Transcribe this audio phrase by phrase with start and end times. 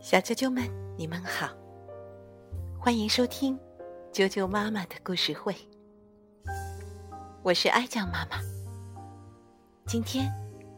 [0.00, 0.64] 小啾啾们，
[0.96, 1.48] 你们好，
[2.78, 3.58] 欢迎收听
[4.12, 5.54] 啾啾妈妈的故事会。
[7.42, 8.38] 我是爱酱妈妈，
[9.86, 10.30] 今天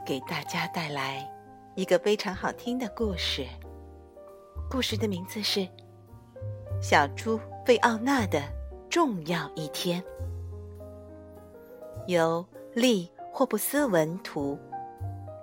[0.07, 1.29] 给大家带来
[1.75, 3.47] 一个非常好听的故事。
[4.71, 5.61] 故事的名字是
[6.81, 8.43] 《小猪费奥娜的
[8.89, 10.03] 重要一天》，
[12.07, 14.59] 由利霍布斯文图，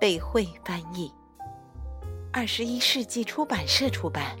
[0.00, 1.12] 贝慧翻译。
[2.32, 4.38] 二十一世纪出版社出版。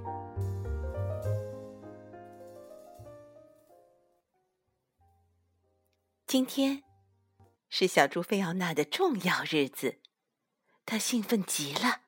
[6.24, 6.84] 今天
[7.68, 9.98] 是小猪菲奥娜的重要日子，
[10.86, 12.02] 他兴奋极了。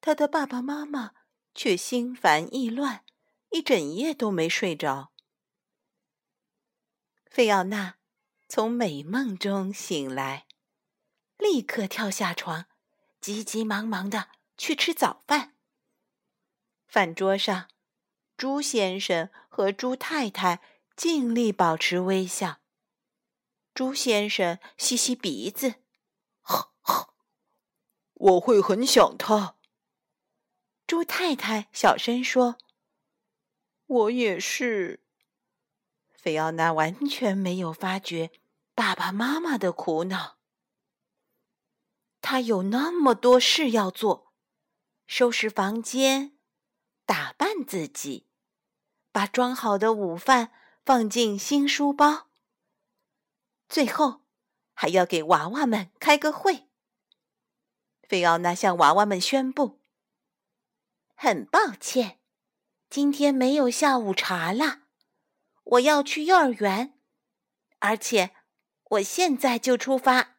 [0.00, 1.12] 他的爸爸妈妈
[1.54, 3.04] 却心烦意乱，
[3.50, 5.12] 一整夜都没睡着。
[7.30, 7.98] 菲奥娜
[8.48, 10.48] 从美梦中醒来，
[11.36, 12.66] 立刻跳下床，
[13.20, 14.30] 急急忙忙的。
[14.58, 15.54] 去吃早饭。
[16.86, 17.68] 饭桌上，
[18.36, 20.60] 猪先生和猪太太
[20.96, 22.60] 尽力保持微笑。
[23.72, 25.76] 猪先生吸吸鼻子，
[26.40, 27.14] 呵呵，
[28.14, 29.56] 我会很想他。
[30.86, 32.58] 猪太太小声说
[33.86, 35.04] ：“我也是。”
[36.10, 38.32] 菲奥娜完全没有发觉
[38.74, 40.38] 爸爸妈妈的苦恼。
[42.20, 44.27] 他有那么多事要做。
[45.08, 46.36] 收拾房间，
[47.06, 48.26] 打扮自己，
[49.10, 50.52] 把装好的午饭
[50.84, 52.28] 放进新书包。
[53.70, 54.20] 最后，
[54.74, 56.68] 还要给娃娃们开个会。
[58.02, 59.80] 菲奥娜向娃娃们宣布
[61.16, 62.20] ：“很抱歉，
[62.90, 64.82] 今天没有下午茶了。
[65.64, 67.00] 我要去幼儿园，
[67.78, 68.34] 而且
[68.84, 70.36] 我现在就出发。”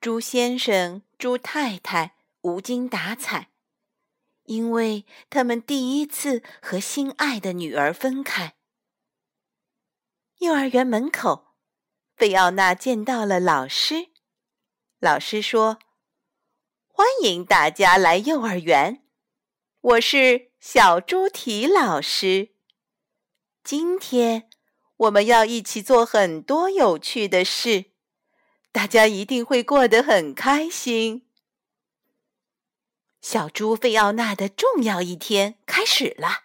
[0.00, 2.21] 猪先生、猪太太。
[2.42, 3.50] 无精打采，
[4.44, 8.56] 因为他们第一次和心爱的女儿分开。
[10.38, 11.54] 幼儿园门口，
[12.16, 14.08] 费奥娜见到了老师。
[14.98, 15.78] 老师说
[16.88, 19.04] ：“欢迎大家来幼儿园，
[19.80, 22.56] 我是小猪蹄老师。
[23.62, 24.50] 今天
[24.96, 27.92] 我们要一起做很多有趣的事，
[28.72, 31.28] 大家一定会过得很开心。”
[33.22, 36.42] 小猪费奥娜的重要一天开始了。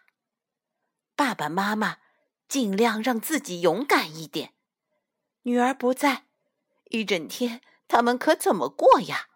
[1.16, 1.98] 爸爸妈妈
[2.48, 4.54] 尽量让自己勇敢一点。
[5.42, 6.28] 女儿不在，
[6.92, 9.28] 一整天他们可怎么过呀？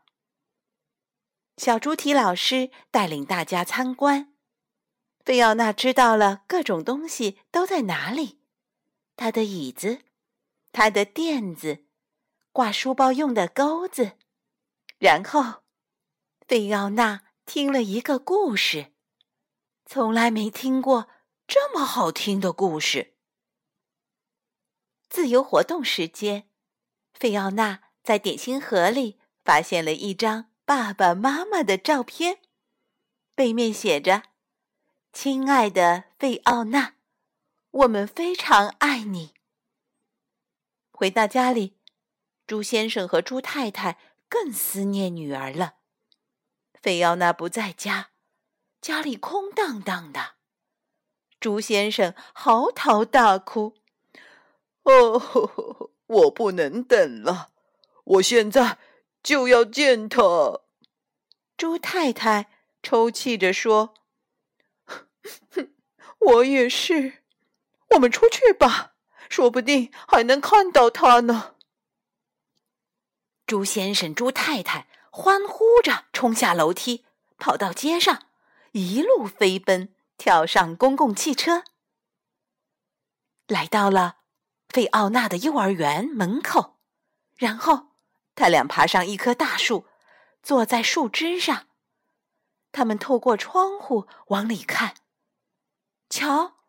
[1.57, 4.33] 小猪蹄老师带领大家参观。
[5.25, 8.39] 费奥娜知道了各种东西都在哪里：
[9.15, 10.03] 他的椅子，
[10.71, 11.85] 他的垫子，
[12.51, 14.13] 挂书包用的钩子。
[14.99, 15.63] 然后，
[16.47, 17.30] 费奥娜。
[17.53, 18.93] 听了一个故事，
[19.85, 21.09] 从来没听过
[21.45, 23.17] 这么好听的故事。
[25.09, 26.49] 自由活动时间，
[27.13, 32.39] 费奥娜在点心盒里发现了一张爸爸妈妈的照片，
[33.35, 34.23] 背面写着
[35.11, 36.95] ：“亲爱的费奥娜，
[37.71, 39.33] 我们非常爱你。”
[40.93, 41.75] 回到家里，
[42.47, 45.79] 猪先生和猪太太更思念女儿了。
[46.81, 48.09] 费奥娜不在家，
[48.81, 50.31] 家里空荡荡的。
[51.39, 53.75] 猪先生嚎啕大哭
[54.83, 57.51] ：“哦，我不能等了，
[58.03, 58.79] 我现在
[59.21, 60.61] 就要见他。”
[61.55, 62.49] 猪太太
[62.81, 63.93] 抽泣着说
[64.85, 65.73] ：“哼
[66.19, 67.23] 我也是，
[67.91, 68.95] 我们出去吧，
[69.29, 71.55] 说不定还能看到他呢。”
[73.45, 74.87] 猪先生、猪太太。
[75.13, 77.05] 欢呼着冲下楼梯，
[77.37, 78.27] 跑到街上，
[78.71, 81.65] 一路飞奔，跳上公共汽车，
[83.45, 84.19] 来到了
[84.69, 86.79] 费奥娜的幼儿园门口。
[87.35, 87.89] 然后，
[88.35, 89.85] 他俩爬上一棵大树，
[90.41, 91.67] 坐在树枝上。
[92.71, 94.95] 他们透过窗户往里看，
[96.09, 96.59] 瞧，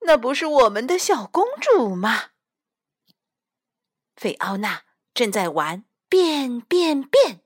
[0.00, 2.32] 那不是我们的小公主吗？
[4.14, 4.82] 费奥娜
[5.14, 7.41] 正在玩变变变。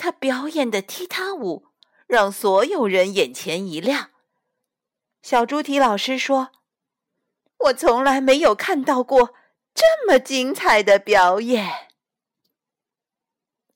[0.00, 1.66] 他表演的踢踏舞
[2.06, 4.12] 让所有人眼前一亮。
[5.20, 6.52] 小猪蹄老师说
[7.68, 9.34] ：“我从来没有看到过
[9.74, 11.90] 这么精彩的表演。”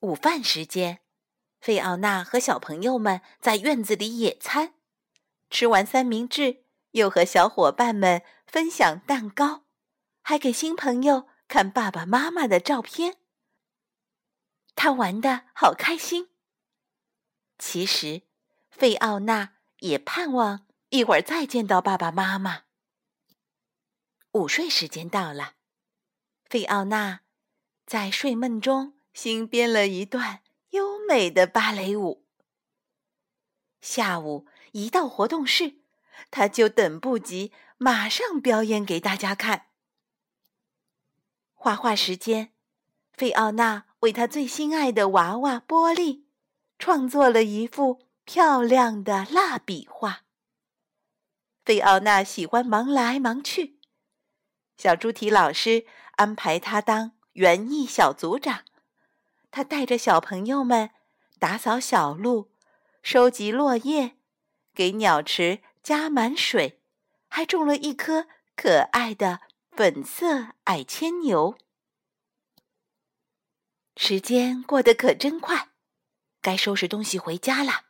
[0.01, 1.01] 午饭时间，
[1.61, 4.73] 费奥娜和小朋友们在院子里野餐，
[5.51, 6.63] 吃完三明治，
[6.93, 9.65] 又和小伙伴们分享蛋糕，
[10.23, 13.17] 还给新朋友看爸爸妈妈的照片。
[14.75, 16.29] 他玩的好开心，
[17.57, 18.23] 其实，
[18.69, 22.63] 费奥娜也盼望一会儿再见到爸爸妈妈。
[24.33, 25.53] 午睡时间到了，
[26.45, 27.21] 费奥娜
[27.85, 32.27] 在睡梦中新编了一段优美的芭蕾舞。
[33.79, 35.79] 下午一到活动室，
[36.29, 39.67] 他就等不及，马上表演给大家看。
[41.53, 42.53] 画画时间，
[43.13, 46.27] 费奥娜为他最心爱的娃娃波利
[46.77, 50.21] 创作了一幅漂亮的蜡笔画。
[51.63, 53.79] 费奥娜喜欢忙来忙去。
[54.77, 55.87] 小猪蹄老师
[56.17, 58.63] 安排他当园艺小组长，
[59.49, 60.91] 他带着小朋友们
[61.39, 62.51] 打扫小路、
[63.01, 64.17] 收集落叶，
[64.75, 66.79] 给鸟池加满水，
[67.27, 69.39] 还种了一棵可爱的
[69.71, 71.57] 粉色矮牵牛。
[73.95, 75.69] 时间过得可真快，
[76.41, 77.85] 该收拾东西回家了。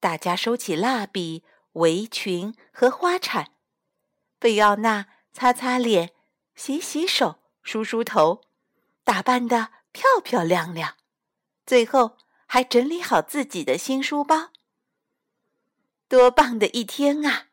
[0.00, 3.52] 大家收起蜡笔、围裙和花铲，
[4.38, 5.06] 贝奥娜。
[5.30, 6.14] 擦擦脸，
[6.56, 8.40] 洗洗手，梳梳头，
[9.04, 10.96] 打扮的漂漂亮亮，
[11.64, 12.16] 最后
[12.46, 14.50] 还整理好自己的新书包。
[16.08, 17.50] 多棒的一天啊！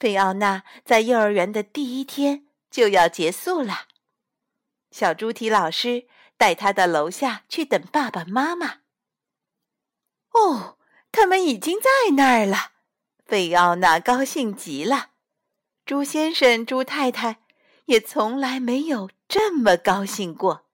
[0.00, 3.86] 菲奥娜在幼儿园的第一天就要结束了。
[4.90, 6.08] 小猪蹄老师
[6.44, 8.80] 带他到楼下去等爸爸妈妈。
[10.32, 10.76] 哦，
[11.10, 12.72] 他们已经在那儿了。
[13.24, 15.12] 菲奥娜高兴极了。
[15.86, 17.40] 猪先生、猪太太
[17.86, 20.66] 也从来没有这么高兴过。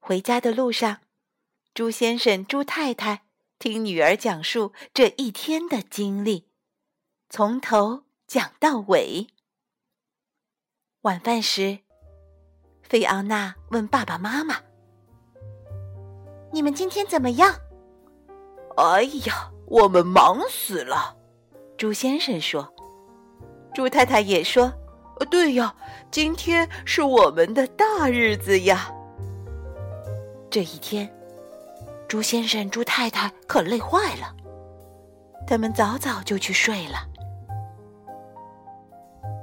[0.00, 1.02] 回家的路上，
[1.72, 3.22] 猪先生、猪太太
[3.60, 6.48] 听女儿讲述这一天的经历，
[7.30, 9.28] 从头讲到尾。
[11.02, 11.83] 晚饭时，
[12.86, 14.56] 菲奥娜问爸爸妈妈
[16.52, 17.54] ：“你们今天怎么样
[18.76, 21.16] ？”“哎呀，我们忙死了。”
[21.76, 22.72] 猪先生说。
[23.74, 24.72] 猪太太也说
[25.28, 25.74] ：“对呀，
[26.10, 28.92] 今天是我们的大日子呀。”
[30.48, 31.12] 这一天，
[32.06, 34.32] 猪先生、猪太太可累坏了，
[35.48, 36.98] 他们早早就去睡了。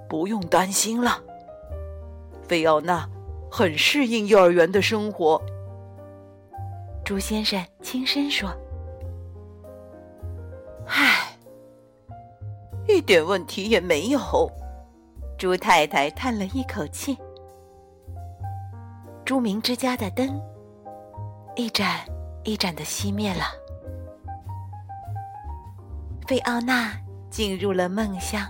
[0.08, 1.22] 不用担心了，
[2.48, 3.06] 菲奥娜
[3.52, 5.40] 很适应幼儿园的生活。
[7.04, 8.50] 朱先生轻声说。
[12.88, 14.52] 一点问题也没有，
[15.38, 17.18] 朱太太叹了一口气。
[19.24, 20.42] 朱明之家的灯
[21.56, 22.02] 一盏
[22.44, 23.46] 一盏的熄灭了，
[26.28, 26.94] 费奥娜
[27.30, 28.42] 进入了梦乡。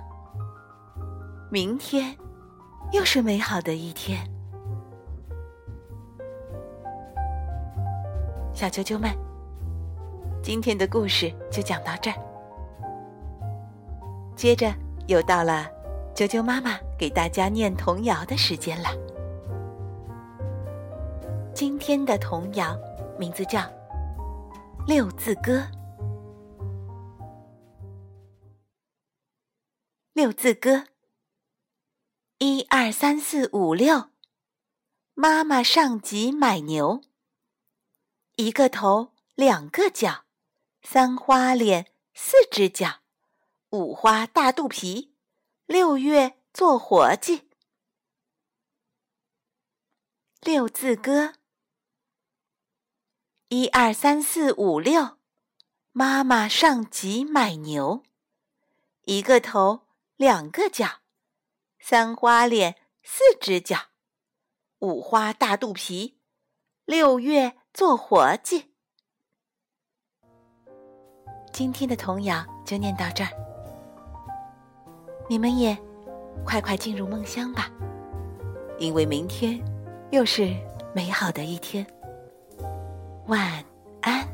[1.51, 2.15] 明天
[2.92, 4.27] 又是美好的一天，
[8.53, 9.09] 小啾啾们，
[10.44, 12.18] 今天的故事就讲到这儿。
[14.36, 14.71] 接着
[15.07, 15.68] 又到了
[16.13, 18.89] 啾啾妈妈给大家念童谣的时间了。
[21.53, 22.77] 今天的童谣
[23.18, 23.59] 名字叫
[24.88, 25.59] 《六字歌》。
[30.13, 30.83] 六字歌，
[32.38, 34.09] 一二三四五六，
[35.15, 37.01] 妈妈上集买牛。
[38.36, 40.26] 一个头，两个脚，
[40.81, 43.02] 三花脸，四只脚。
[43.71, 45.14] 五花大肚皮，
[45.66, 47.50] 六月做活计。
[50.42, 51.35] 六字歌，
[53.50, 55.18] 一二三四五六，
[55.92, 58.04] 妈妈上集买牛。
[59.04, 61.02] 一个头，两个脚，
[61.80, 63.90] 三花脸，四只脚，
[64.80, 66.19] 五花大肚皮，
[66.85, 68.71] 六月做活计。
[71.54, 73.30] 今天的童谣就念到这儿。
[75.30, 75.78] 你们也
[76.45, 77.69] 快快进入梦乡吧，
[78.78, 79.63] 因为明天
[80.11, 80.54] 又是
[80.94, 81.85] 美好的一天。
[83.28, 83.63] 晚
[84.01, 84.28] 安。